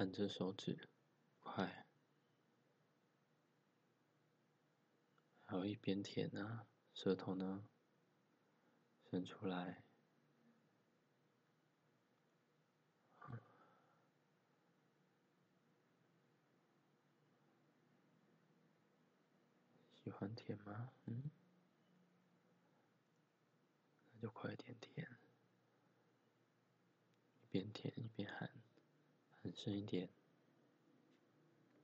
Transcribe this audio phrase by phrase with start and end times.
[0.00, 0.88] 含着手指，
[1.40, 1.86] 快！
[5.44, 7.68] 还有一边舔啊，舌头呢，
[9.10, 9.84] 伸出来。
[20.02, 20.94] 喜欢舔吗？
[21.04, 21.30] 嗯，
[24.12, 25.06] 那就快点舔，
[27.42, 28.50] 一边舔一边喊，
[29.62, 30.08] 深一点。